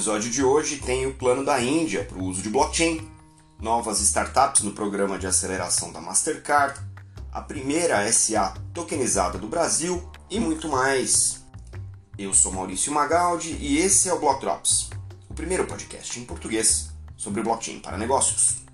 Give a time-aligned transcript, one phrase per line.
[0.00, 3.06] episódio de hoje tem o plano da Índia para o uso de blockchain,
[3.60, 6.80] novas startups no programa de aceleração da Mastercard,
[7.30, 11.44] a primeira SA tokenizada do Brasil e muito mais.
[12.16, 14.88] Eu sou Maurício Magaldi e esse é o Block Drops,
[15.28, 18.64] o primeiro podcast em português sobre blockchain para negócios.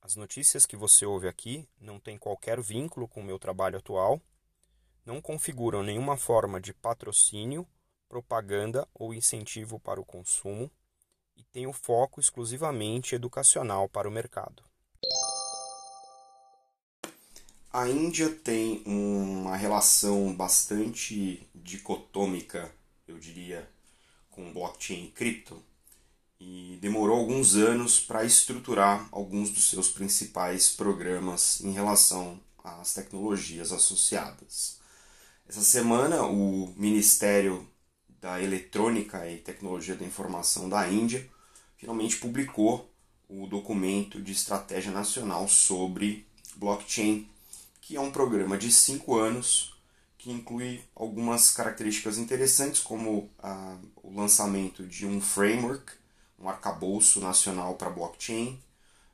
[0.00, 4.18] As notícias que você ouve aqui não têm qualquer vínculo com o meu trabalho atual
[5.06, 7.66] não configuram nenhuma forma de patrocínio,
[8.08, 10.70] propaganda ou incentivo para o consumo
[11.36, 14.64] e têm o foco exclusivamente educacional para o mercado.
[17.72, 22.72] A Índia tem uma relação bastante dicotômica,
[23.06, 23.68] eu diria,
[24.30, 25.62] com blockchain e cripto,
[26.40, 33.72] e demorou alguns anos para estruturar alguns dos seus principais programas em relação às tecnologias
[33.72, 34.80] associadas.
[35.48, 37.68] Essa semana, o Ministério
[38.20, 41.24] da Eletrônica e Tecnologia da Informação da Índia
[41.76, 42.92] finalmente publicou
[43.28, 47.28] o documento de estratégia nacional sobre blockchain,
[47.80, 49.72] que é um programa de cinco anos
[50.18, 55.92] que inclui algumas características interessantes, como ah, o lançamento de um framework,
[56.40, 58.60] um arcabouço nacional para blockchain,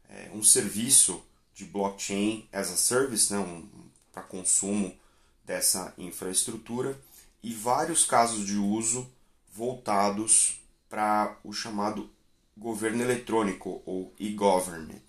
[0.08, 1.22] é, um serviço
[1.54, 3.68] de blockchain as a service, né, um,
[4.10, 4.96] para consumo
[5.44, 6.98] dessa infraestrutura
[7.42, 9.10] e vários casos de uso
[9.52, 12.10] voltados para o chamado
[12.56, 15.00] governo eletrônico ou e-government.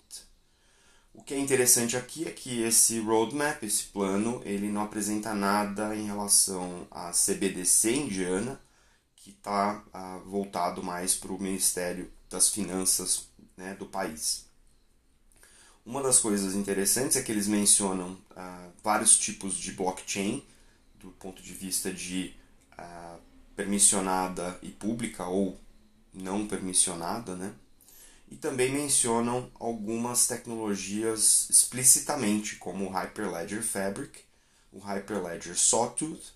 [1.12, 5.94] O que é interessante aqui é que esse roadmap, esse plano, ele não apresenta nada
[5.94, 8.60] em relação à CBDC indiana,
[9.14, 14.46] que está ah, voltado mais para o Ministério das Finanças né, do país.
[15.84, 20.42] Uma das coisas interessantes é que eles mencionam ah, vários tipos de blockchain,
[20.98, 22.34] do ponto de vista de
[22.78, 23.20] uh,
[23.54, 25.58] permissionada e pública ou
[26.12, 27.52] não permissionada, né?
[28.30, 34.20] E também mencionam algumas tecnologias explicitamente, como o Hyperledger Fabric,
[34.72, 36.32] o Hyperledger Sawtooth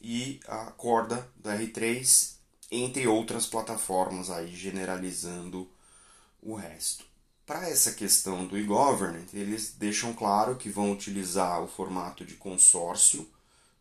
[0.00, 2.36] e a corda do R3,
[2.70, 5.70] entre outras plataformas aí generalizando
[6.42, 7.04] o resto.
[7.46, 13.30] Para essa questão do e-government, eles deixam claro que vão utilizar o formato de consórcio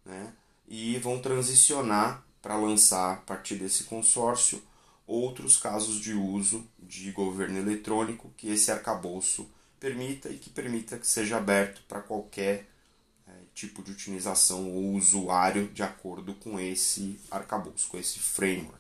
[0.06, 0.31] né,
[0.68, 4.62] e vão transicionar para lançar a partir desse consórcio
[5.08, 9.50] outros casos de uso de governo eletrônico que esse arcabouço
[9.80, 12.70] permita e que permita que seja aberto para qualquer
[13.28, 18.80] é, tipo de utilização ou usuário de acordo com esse arcabouço, com esse framework.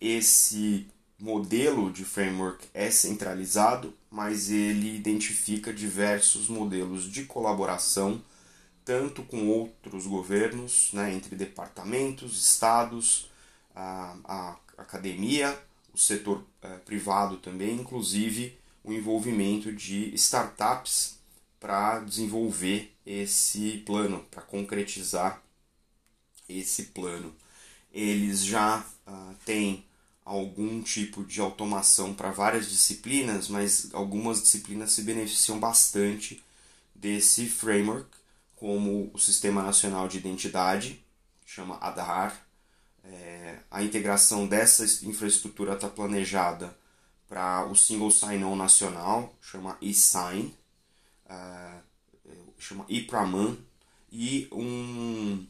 [0.00, 0.88] Esse
[1.18, 8.22] modelo de framework é centralizado, mas ele identifica diversos modelos de colaboração,
[8.84, 13.30] tanto com outros governos, né, entre departamentos, estados,
[13.74, 15.58] a, a academia,
[15.92, 21.18] o setor é, privado também, inclusive o envolvimento de startups
[21.58, 25.42] para desenvolver esse plano, para concretizar
[26.48, 27.34] esse plano.
[27.92, 29.85] Eles já uh, têm
[30.26, 36.42] algum tipo de automação para várias disciplinas, mas algumas disciplinas se beneficiam bastante
[36.92, 38.10] desse framework,
[38.56, 41.00] como o Sistema Nacional de Identidade,
[41.46, 42.44] chama Aadhaar.
[43.04, 46.76] É, a integração dessa infraestrutura está planejada
[47.28, 50.52] para o Single Sign-On Nacional, chama eSign,
[51.26, 51.80] uh,
[52.58, 53.56] chama ePraman,
[54.10, 55.46] e um,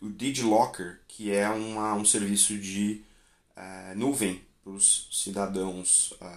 [0.00, 3.02] o DigiLocker, que é uma, um serviço de
[3.58, 6.36] é, nuvem para os cidadãos é,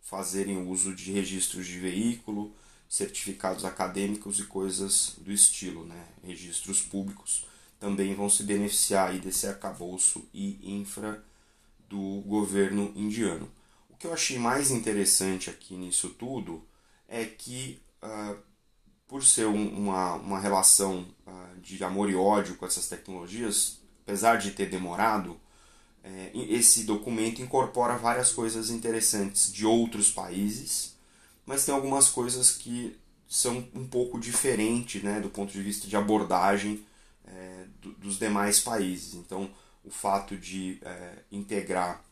[0.00, 2.54] fazerem uso de registros de veículo,
[2.88, 6.04] certificados acadêmicos e coisas do estilo, né?
[6.22, 7.46] registros públicos,
[7.78, 11.24] também vão se beneficiar aí desse arcabouço e infra
[11.88, 13.50] do governo indiano.
[13.88, 16.66] O que eu achei mais interessante aqui nisso tudo
[17.08, 18.36] é que, uh,
[19.06, 24.36] por ser um, uma, uma relação uh, de amor e ódio com essas tecnologias, apesar
[24.36, 25.40] de ter demorado,
[26.04, 30.96] é, esse documento incorpora várias coisas interessantes de outros países,
[31.46, 32.96] mas tem algumas coisas que
[33.28, 36.84] são um pouco diferentes né, do ponto de vista de abordagem
[37.24, 39.14] é, do, dos demais países.
[39.14, 39.50] Então,
[39.84, 42.04] o fato de é, integrar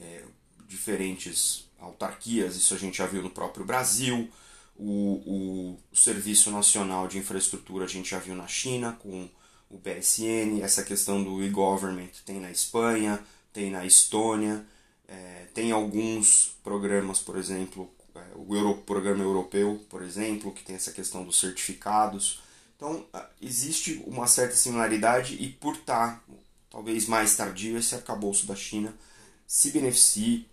[0.00, 0.24] é,
[0.66, 4.30] diferentes autarquias, isso a gente já viu no próprio Brasil,
[4.76, 9.28] o, o, o Serviço Nacional de Infraestrutura a gente já viu na China, com
[9.74, 13.20] o BSN, essa questão do e-government tem na Espanha,
[13.52, 14.64] tem na Estônia,
[15.08, 20.76] é, tem alguns programas, por exemplo, é, o Euro, programa europeu, por exemplo, que tem
[20.76, 22.40] essa questão dos certificados,
[22.76, 23.06] Então,
[23.40, 26.22] existe uma certa similaridade e por estar
[26.70, 28.94] talvez mais tardio, esse arcabouço da China
[29.46, 30.46] se beneficie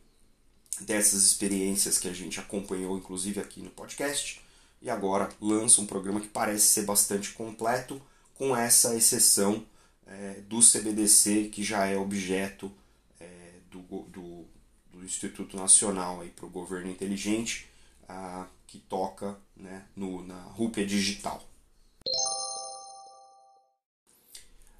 [0.79, 4.41] dessas experiências que a gente acompanhou, inclusive aqui no podcast,
[4.81, 8.01] e agora lança um programa que parece ser bastante completo,
[8.41, 9.63] com essa exceção
[10.07, 12.71] é, do CBDC, que já é objeto
[13.19, 13.27] é,
[13.69, 14.45] do, do,
[14.91, 17.69] do, Instituto Nacional para o Governo Inteligente,
[18.09, 21.47] a, que toca né, no, na rúpia digital.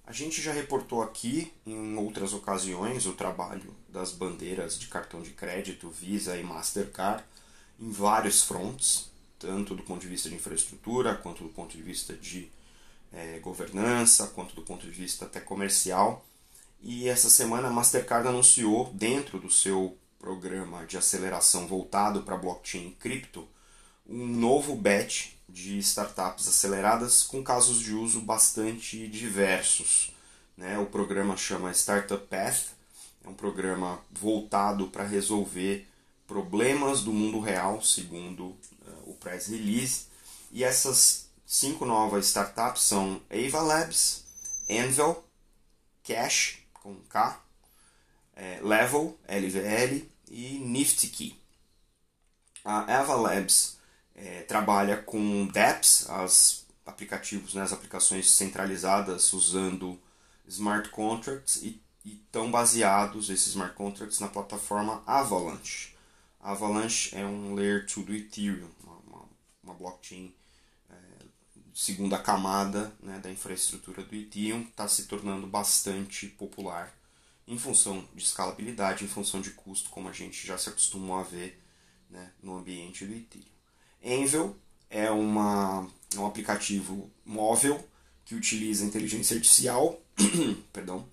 [0.04, 5.30] A gente já reportou aqui em outras ocasiões o trabalho das bandeiras de cartão de
[5.34, 7.24] crédito Visa e Mastercard
[7.80, 12.16] em vários fronts, tanto do ponto de vista de infraestrutura, quanto do ponto de vista
[12.16, 12.50] de
[13.14, 16.26] é, governança, quanto do ponto de vista até comercial.
[16.82, 22.88] E essa semana a Mastercard anunciou, dentro do seu programa de aceleração voltado para blockchain
[22.88, 23.48] e cripto,
[24.08, 30.14] um novo batch de startups aceleradas com casos de uso bastante diversos.
[30.56, 30.78] Né?
[30.78, 32.68] O programa chama Startup Path,
[33.24, 35.88] é um programa voltado para resolver
[36.28, 38.58] problemas do mundo real, segundo uh,
[39.06, 40.06] o press release.
[40.52, 44.24] E essas cinco novas startups são Ava Labs,
[44.70, 45.22] Anvil,
[46.02, 47.42] Cash, com K,
[48.34, 51.38] é, Level, LVL e NiftyKey.
[52.64, 53.78] A Ava Labs
[54.16, 60.00] é, trabalha com dApps, as aplicativos, né, as aplicações centralizadas usando
[60.48, 65.98] smart contracts e estão baseados esses smart contracts na plataforma Avalanche.
[66.40, 69.30] Avalanche é um layer 2 do Ethereum, uma, uma,
[69.62, 70.34] uma blockchain
[71.74, 76.94] segunda camada né, da infraestrutura do Ethereum, está se tornando bastante popular
[77.48, 81.24] em função de escalabilidade, em função de custo, como a gente já se acostumou a
[81.24, 81.62] ver
[82.10, 83.46] né, no ambiente do Ethereum.
[84.04, 84.56] Envel
[84.90, 87.86] é, uma, é um aplicativo móvel
[88.26, 90.02] que utiliza inteligência artificial,
[90.72, 91.08] perdão,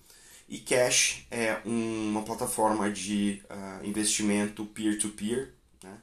[0.47, 5.97] e Cash é uma plataforma de uh, investimento peer-to-peer, -peer, né?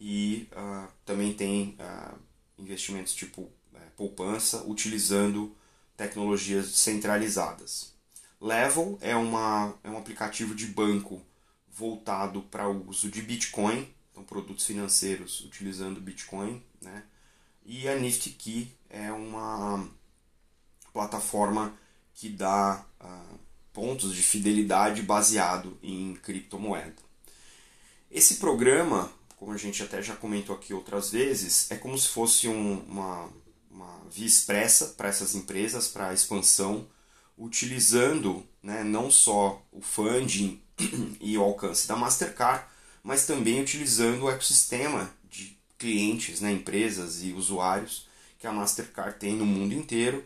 [0.00, 2.16] e uh, também tem uh,
[2.58, 3.50] investimentos tipo
[3.96, 5.54] poupança utilizando
[5.96, 7.92] tecnologias centralizadas.
[8.40, 11.22] Level é, uma, é um aplicativo de banco
[11.68, 17.02] voltado para o uso de Bitcoin então produtos financeiros utilizando Bitcoin, né?
[17.64, 19.88] E a Nifty Key é uma
[20.92, 21.74] plataforma
[22.14, 23.38] que dá uh,
[23.72, 26.94] pontos de fidelidade baseado em criptomoeda.
[28.10, 32.48] Esse programa, como a gente até já comentou aqui outras vezes, é como se fosse
[32.48, 33.30] um, uma,
[34.12, 36.86] via expressa para essas empresas, para a expansão,
[37.36, 40.60] utilizando né, não só o funding
[41.20, 42.64] e o alcance da Mastercard,
[43.02, 48.06] mas também utilizando o ecossistema de clientes, né, empresas e usuários
[48.38, 50.24] que a Mastercard tem no mundo inteiro,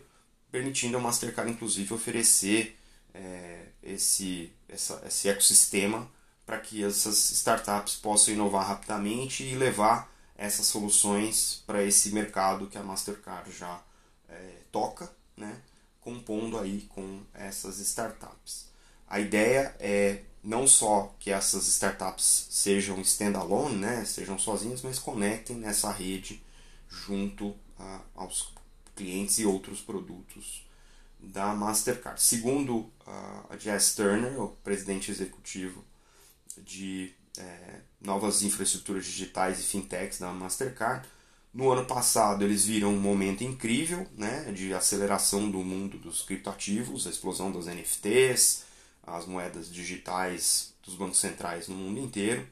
[0.51, 2.77] permitindo a Mastercard inclusive oferecer
[3.13, 6.09] é, esse, essa, esse ecossistema
[6.45, 12.77] para que essas startups possam inovar rapidamente e levar essas soluções para esse mercado que
[12.77, 13.81] a Mastercard já
[14.29, 15.59] é, toca, né,
[15.99, 18.67] compondo aí com essas startups.
[19.07, 25.57] A ideia é não só que essas startups sejam standalone, né, sejam sozinhas, mas conectem
[25.57, 26.41] nessa rede
[26.87, 28.53] junto a, aos
[28.95, 30.65] clientes e outros produtos
[31.19, 32.21] da Mastercard.
[32.21, 35.83] Segundo a Jess Turner, o presidente executivo
[36.57, 41.07] de é, novas infraestruturas digitais e fintechs da Mastercard,
[41.53, 47.07] no ano passado eles viram um momento incrível né, de aceleração do mundo dos criptoativos,
[47.07, 48.63] a explosão das NFTs,
[49.01, 52.45] as moedas digitais dos bancos centrais no mundo inteiro.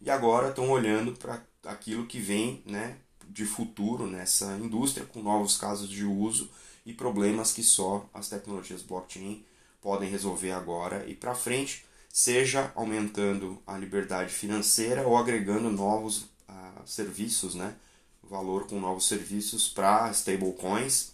[0.00, 2.96] E agora estão olhando para aquilo que vem né,
[3.28, 6.50] de futuro nessa indústria, com novos casos de uso
[6.84, 9.44] e problemas que só as tecnologias blockchain
[9.80, 16.82] podem resolver agora e para frente, seja aumentando a liberdade financeira ou agregando novos uh,
[16.84, 17.74] serviços, né,
[18.22, 21.12] valor com novos serviços para stablecoins.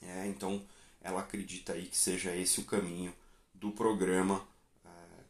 [0.00, 0.62] É, então,
[1.02, 3.12] ela acredita aí que seja esse o caminho
[3.52, 4.36] do programa
[4.84, 5.24] uh,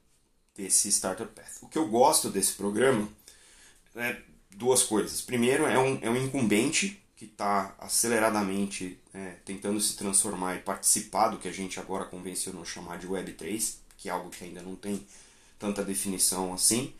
[0.54, 1.62] desse Startup Path.
[1.62, 3.08] O que eu gosto desse programa
[3.94, 5.22] é duas coisas.
[5.22, 11.28] Primeiro, é um, é um incumbente que está aceleradamente é, tentando se transformar e participar
[11.28, 14.76] do que a gente agora convencionou chamar de Web3, que é algo que ainda não
[14.76, 15.06] tem
[15.58, 16.92] tanta definição assim.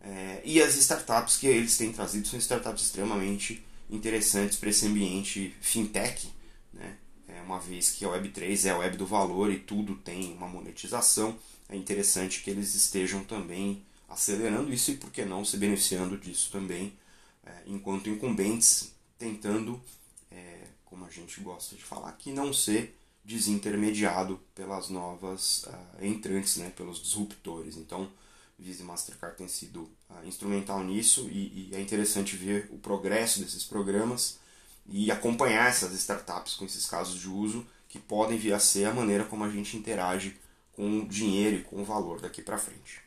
[0.00, 5.54] É, e as startups que eles têm trazido são startups extremamente interessantes para esse ambiente
[5.60, 6.30] fintech,
[6.72, 6.96] né?
[7.44, 11.38] uma vez que a Web3 é a web do valor e tudo tem uma monetização,
[11.68, 16.50] é interessante que eles estejam também acelerando isso e, por que não, se beneficiando disso
[16.50, 16.92] também,
[17.44, 19.80] é, enquanto incumbentes, tentando,
[20.30, 26.56] é, como a gente gosta de falar, que não ser desintermediado pelas novas uh, entrantes,
[26.56, 27.76] né, pelos disruptores.
[27.76, 28.10] Então,
[28.58, 33.40] Visa e Mastercard têm sido uh, instrumental nisso e, e, é interessante ver o progresso
[33.40, 34.38] desses programas
[34.86, 38.94] e acompanhar essas startups com esses casos de uso que podem vir a ser a
[38.94, 40.36] maneira como a gente interage
[40.72, 43.02] com o dinheiro e com o valor daqui para frente.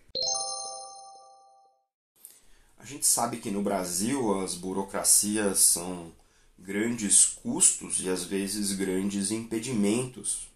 [2.79, 6.11] A gente sabe que no Brasil as burocracias são
[6.57, 10.47] grandes custos e às vezes grandes impedimentos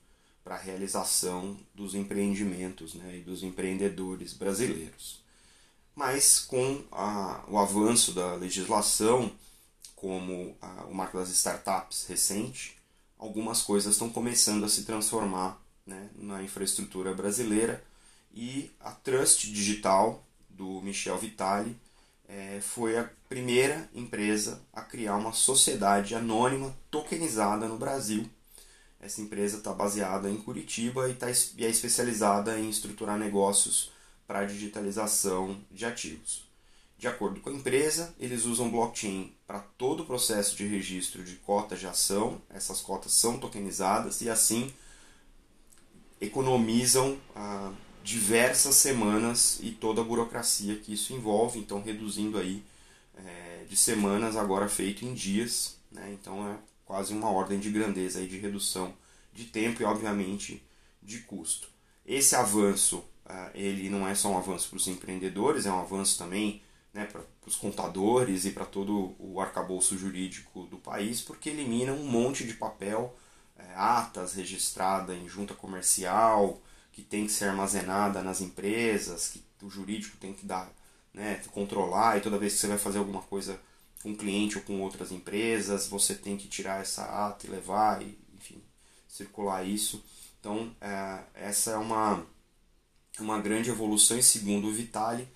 [0.44, 5.22] para a realização dos empreendimentos né, e dos empreendedores brasileiros.
[5.96, 9.32] Mas com a, o avanço da legislação,
[9.96, 12.78] como a, o marco das startups recente,
[13.20, 17.84] algumas coisas estão começando a se transformar né, na infraestrutura brasileira
[18.34, 21.78] e a Trust Digital do Michel Vitali
[22.32, 28.26] é, foi a primeira empresa a criar uma sociedade anônima tokenizada no Brasil.
[29.02, 33.92] Essa empresa está baseada em Curitiba e, tá, e é especializada em estruturar negócios
[34.26, 36.50] para a digitalização de ativos.
[36.98, 41.36] De acordo com a empresa, eles usam blockchain para todo o processo de registro de
[41.36, 42.42] cotas de ação.
[42.50, 44.72] Essas cotas são tokenizadas e assim
[46.22, 47.74] economizam ah,
[48.04, 52.64] diversas semanas e toda a burocracia que isso envolve, então reduzindo aí
[53.16, 56.10] é, de semanas agora feito em dias, né?
[56.14, 58.94] então é quase uma ordem de grandeza aí de redução
[59.34, 60.64] de tempo e obviamente
[61.02, 61.70] de custo.
[62.06, 66.18] Esse avanço é, ele não é só um avanço para os empreendedores, é um avanço
[66.18, 66.62] também
[66.94, 72.06] né, para os contadores e para todo o arcabouço jurídico do país, porque elimina um
[72.06, 73.16] monte de papel,
[73.58, 79.70] é, atas registrada em junta comercial, que tem que ser armazenada nas empresas, que o
[79.70, 80.70] jurídico tem que dar,
[81.14, 83.60] né, controlar, e toda vez que você vai fazer alguma coisa
[84.02, 88.02] com um cliente ou com outras empresas, você tem que tirar essa ata e levar,
[88.02, 88.62] e, enfim,
[89.08, 90.04] circular isso.
[90.40, 92.26] Então, é, essa é uma,
[93.20, 95.28] uma grande evolução, e segundo o Vitali,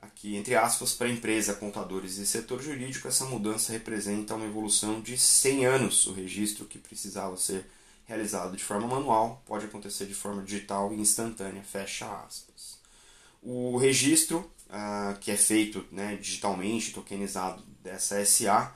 [0.00, 5.18] aqui entre aspas, para empresa, contadores e setor jurídico, essa mudança representa uma evolução de
[5.18, 6.06] 100 anos.
[6.06, 7.66] O registro que precisava ser
[8.10, 12.80] realizado de forma manual pode acontecer de forma digital e instantânea, fecha aspas.
[13.40, 18.74] O registro, uh, que é feito né, digitalmente, tokenizado dessa SA,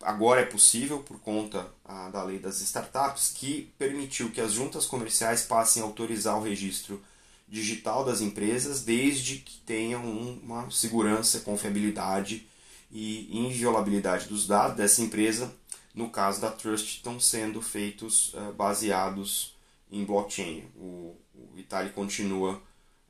[0.00, 4.86] agora é possível por conta uh, da lei das startups, que permitiu que as juntas
[4.86, 7.02] comerciais passem a autorizar o registro
[7.46, 12.46] digital das empresas, desde que tenham uma segurança, confiabilidade
[12.90, 15.54] e inviolabilidade dos dados dessa empresa
[15.94, 19.56] no caso da Trust, estão sendo feitos uh, baseados
[19.90, 20.64] em blockchain.
[20.76, 22.60] O, o continua,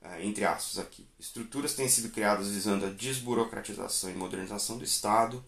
[0.03, 1.07] uh, entre aspas, aqui.
[1.19, 5.43] Estruturas têm sido criadas visando a desburocratização e modernização do Estado.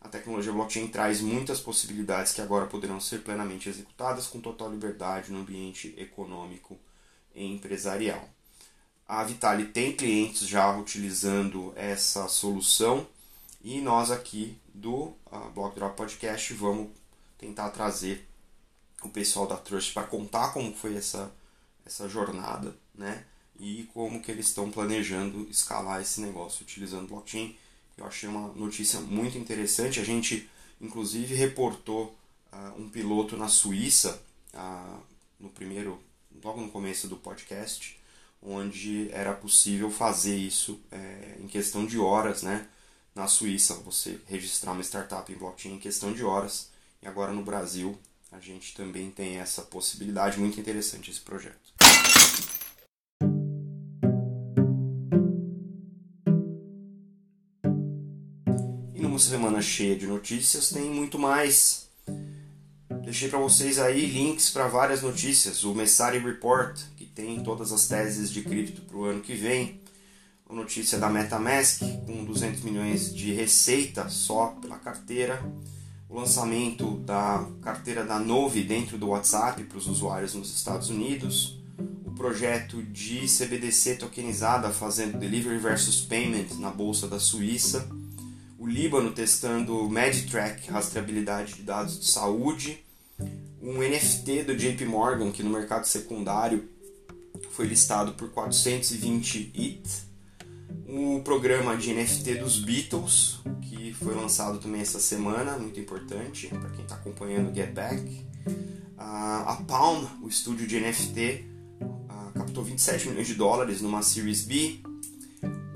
[0.00, 5.32] A tecnologia blockchain traz muitas possibilidades que agora poderão ser plenamente executadas com total liberdade
[5.32, 6.78] no ambiente econômico
[7.34, 8.28] e empresarial.
[9.08, 13.06] A Vitali tem clientes já utilizando essa solução
[13.60, 16.90] e nós aqui do uh, Block Drop Podcast vamos
[17.36, 18.26] tentar trazer
[19.02, 21.32] o pessoal da Trust para contar como foi essa,
[21.84, 23.24] essa jornada, né?
[23.58, 27.56] E como que eles estão planejando escalar esse negócio utilizando blockchain.
[27.96, 29.98] Eu achei uma notícia muito interessante.
[29.98, 30.48] A gente,
[30.80, 32.16] inclusive, reportou
[32.52, 34.22] uh, um piloto na Suíça
[34.54, 35.02] uh,
[35.40, 36.00] no primeiro,
[36.42, 37.98] logo no começo do podcast,
[38.40, 42.68] onde era possível fazer isso é, em questão de horas, né?
[43.18, 46.68] Na Suíça você registrar uma startup em blockchain em questão de horas.
[47.02, 47.98] E agora no Brasil
[48.30, 50.38] a gente também tem essa possibilidade.
[50.38, 51.74] Muito interessante esse projeto.
[58.94, 61.88] E numa semana cheia de notícias tem muito mais.
[63.02, 65.64] Deixei para vocês aí links para várias notícias.
[65.64, 69.80] O Messari Report, que tem todas as teses de cripto para o ano que vem
[70.54, 75.42] notícia da MetaMask com 200 milhões de receita só pela carteira,
[76.08, 81.60] o lançamento da carteira da Nove dentro do WhatsApp para os usuários nos Estados Unidos,
[82.06, 87.86] o projeto de CBDC tokenizada fazendo delivery versus payment na bolsa da Suíça,
[88.58, 92.82] o Líbano testando MediTrack, rastreabilidade de dados de saúde,
[93.60, 96.66] um NFT do JP Morgan que no mercado secundário
[97.50, 100.07] foi listado por 420 ETH
[100.88, 106.70] o programa de NFT dos Beatles, que foi lançado também essa semana, muito importante para
[106.70, 108.26] quem está acompanhando o Get Back.
[108.96, 111.44] a Palm, o estúdio de NFT,
[112.38, 114.80] captou 27 milhões de dólares numa Series B.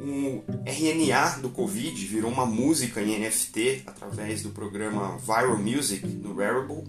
[0.00, 6.34] O RNA do Covid virou uma música em NFT através do programa Viral Music no
[6.34, 6.84] Rarible.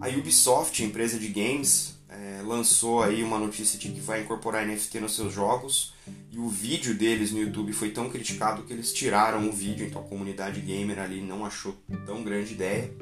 [0.00, 5.00] A Ubisoft, empresa de games, é, lançou aí uma notícia de que vai incorporar NFT
[5.00, 5.94] nos seus jogos
[6.36, 10.02] e o vídeo deles no YouTube foi tão criticado que eles tiraram o vídeo, então
[10.02, 11.74] a comunidade gamer ali não achou
[12.04, 12.92] tão grande ideia.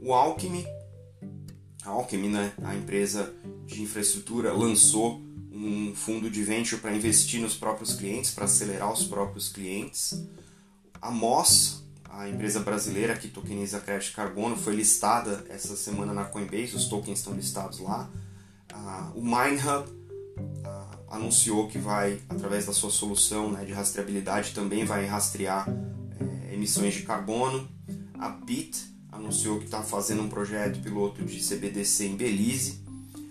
[0.00, 0.64] O Alchemy,
[1.84, 3.34] a Alchemy, né, a empresa
[3.66, 9.02] de infraestrutura, lançou um fundo de venture para investir nos próprios clientes, para acelerar os
[9.06, 10.24] próprios clientes.
[11.00, 16.76] A Moss, a empresa brasileira que tokeniza crédito carbono, foi listada essa semana na Coinbase,
[16.76, 18.08] os tokens estão listados lá.
[18.72, 20.81] Uh, o MineHub uh,
[21.12, 25.68] anunciou que vai, através da sua solução né, de rastreabilidade, também vai rastrear
[26.48, 27.68] é, emissões de carbono.
[28.18, 32.82] A Bit anunciou que está fazendo um projeto piloto de CBDC em Belize.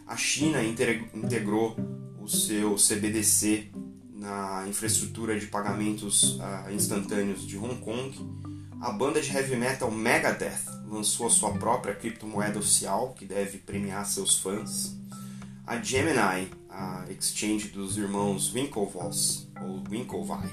[0.06, 1.76] A China integrou
[2.22, 3.72] o seu CBDC
[4.14, 8.16] na infraestrutura de pagamentos uh, instantâneos de Hong Kong.
[8.80, 14.06] A banda de heavy metal Megadeth lançou a sua própria criptomoeda oficial, que deve premiar
[14.06, 14.96] seus fãs.
[15.66, 16.50] A Gemini,
[16.82, 20.50] a exchange dos irmãos Winklevoss, ou Winklevi,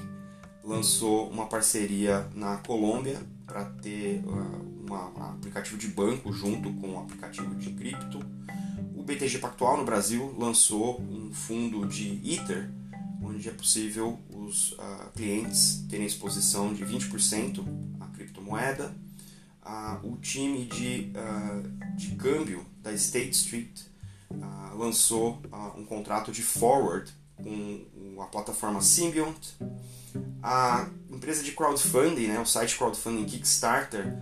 [0.63, 6.89] lançou uma parceria na Colômbia para ter uh, uma, um aplicativo de banco junto com
[6.89, 8.19] um aplicativo de cripto.
[8.95, 12.69] O BTG Pactual no Brasil lançou um fundo de Ether,
[13.23, 17.65] onde é possível os uh, clientes terem exposição de 20%
[17.99, 18.93] à criptomoeda.
[19.65, 21.11] Uh, o time de,
[21.95, 23.89] de câmbio da State Street
[24.79, 25.41] lançou
[25.77, 29.57] um contrato de forward com a plataforma Symbiont.
[30.41, 34.17] A empresa de crowdfunding, né, o site crowdfunding Kickstarter,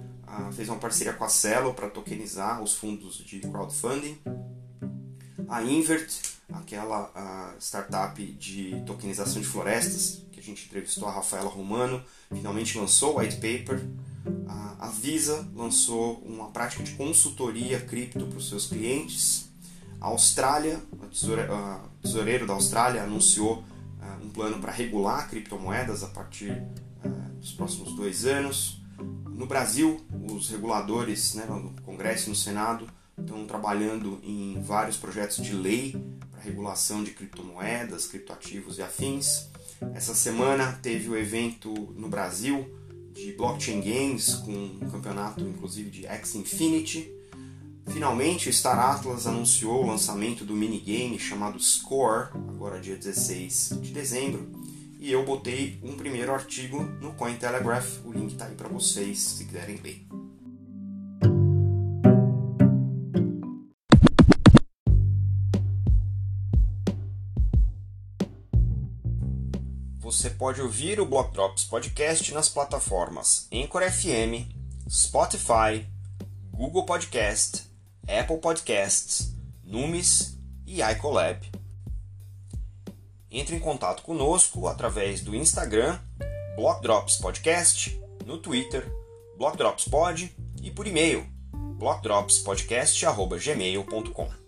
[0.54, 4.18] fez uma parceria com a Celo para tokenizar os fundos de crowdfunding.
[5.48, 6.10] A Invert,
[6.52, 13.16] aquela startup de tokenização de florestas, que a gente entrevistou a Rafaela Romano, finalmente lançou
[13.16, 13.88] o white paper.
[14.80, 19.47] A Visa lançou uma prática de consultoria cripto para os seus clientes.
[20.00, 23.64] A Austrália, o tesoureiro da Austrália anunciou
[24.22, 26.64] um plano para regular criptomoedas a partir
[27.40, 28.82] dos próximos dois anos.
[29.30, 35.38] No Brasil, os reguladores né, no Congresso e no Senado estão trabalhando em vários projetos
[35.38, 35.96] de lei
[36.32, 39.50] para regulação de criptomoedas, criptoativos e afins.
[39.94, 42.68] Essa semana teve o evento no Brasil
[43.14, 47.12] de blockchain games com um campeonato inclusive de X Infinity.
[47.92, 53.92] Finalmente, o Star Atlas anunciou o lançamento do minigame chamado Score, agora dia 16 de
[53.92, 54.52] dezembro,
[55.00, 59.46] e eu botei um primeiro artigo no Cointelegraph, o link está aí para vocês se
[59.46, 60.06] quiserem ler.
[70.00, 74.50] Você pode ouvir o Block Drops Podcast nas plataformas Anchor FM,
[74.90, 75.86] Spotify,
[76.52, 77.67] Google Podcast,
[78.08, 81.46] Apple Podcasts, Numis e iColab.
[83.30, 86.00] Entre em contato conosco através do Instagram,
[86.56, 88.90] Block Drops Podcast, no Twitter,
[89.38, 91.28] Block Drops Pod e por e-mail,
[91.78, 94.47] blockdropspodcast.gmail.com.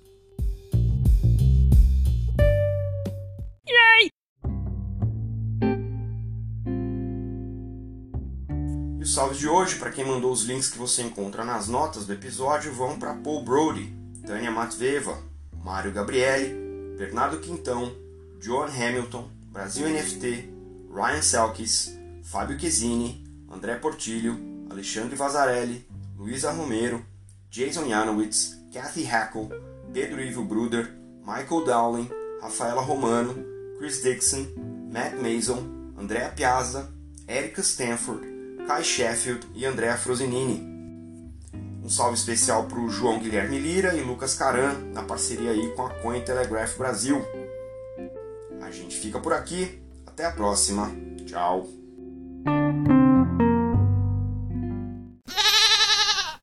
[9.19, 12.05] E os salves de hoje, para quem mandou os links que você encontra nas notas
[12.05, 13.93] do episódio, vão para Paul Brody,
[14.25, 15.21] Tânia Matveva,
[15.61, 17.93] Mário Gabriele, Bernardo Quintão,
[18.39, 20.49] John Hamilton, Brasil NFT,
[20.89, 25.85] Ryan Selkis, Fábio Chesini, André Portilho, Alexandre Vazarelli,
[26.17, 27.05] Luísa Romero,
[27.51, 29.49] Jason Janowitz, Kathy Hackle,
[29.91, 32.09] Pedro Ivo Bruder, Michael Dowling,
[32.41, 33.35] Rafaela Romano,
[33.77, 34.47] Chris Dixon,
[34.89, 36.89] Matt Mason, Andrea Piazza,
[37.27, 38.28] Erika Stanford,
[38.69, 40.63] Kai Sheffield e Andrea Frosinini.
[41.83, 45.87] Um salve especial para o João Guilherme Lira e Lucas Caran, na parceria aí com
[45.87, 47.19] a Coin Telegraph Brasil.
[48.61, 49.81] A gente fica por aqui.
[50.05, 50.91] Até a próxima.
[51.25, 51.67] Tchau.